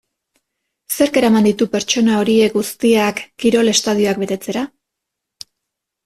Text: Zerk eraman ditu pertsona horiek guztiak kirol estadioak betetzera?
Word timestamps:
Zerk 0.95 1.17
eraman 1.19 1.43
ditu 1.47 1.65
pertsona 1.73 2.15
horiek 2.21 2.55
guztiak 2.55 3.21
kirol 3.43 3.69
estadioak 3.75 4.23
betetzera? 4.23 4.65